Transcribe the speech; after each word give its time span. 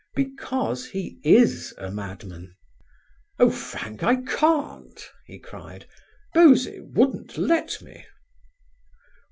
"Because 0.15 0.87
he 0.89 1.19
is 1.23 1.75
a 1.77 1.91
madman." 1.91 2.55
"Oh, 3.37 3.51
Frank, 3.51 4.01
I 4.01 4.15
can't," 4.15 5.07
he 5.27 5.37
cried. 5.37 5.85
"Bosie 6.33 6.79
wouldn't 6.81 7.37
let 7.37 7.79
me." 7.83 8.05